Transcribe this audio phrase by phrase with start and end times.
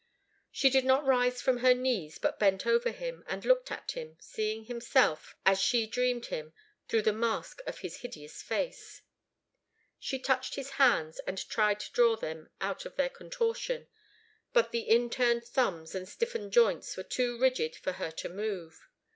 [0.51, 4.17] She did not rise from her knees, but bent over him, and looked at him,
[4.19, 6.53] seeing himself, as she dreamed him,
[6.87, 9.03] through the mask of his hideous face.
[9.99, 13.89] She touched his hands, and tried to draw them out of their contortion,
[14.53, 18.87] but the in turned thumbs and stiffened joints were too rigid for her to move.